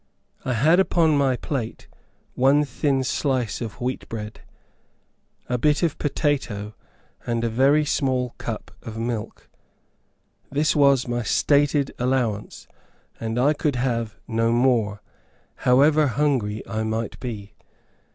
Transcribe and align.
I 0.43 0.53
had 0.53 0.79
upon 0.79 1.15
my 1.15 1.35
plate, 1.35 1.87
one 2.33 2.65
thin 2.65 3.03
slice 3.03 3.61
of 3.61 3.79
wheat 3.79 4.09
bread, 4.09 4.41
a 5.47 5.59
bit 5.59 5.83
of 5.83 5.99
potato, 5.99 6.73
and 7.27 7.43
a 7.43 7.49
very 7.49 7.85
small 7.85 8.31
cup 8.39 8.71
of 8.81 8.97
milk. 8.97 9.47
This 10.49 10.75
was 10.75 11.07
my 11.07 11.21
stated 11.21 11.93
allowance, 11.99 12.67
and 13.19 13.37
I 13.37 13.53
could 13.53 13.75
have 13.75 14.17
no 14.27 14.51
more, 14.51 15.03
however 15.57 16.07
hungry 16.07 16.63
I 16.67 16.81
might 16.81 17.19
be. 17.19 17.53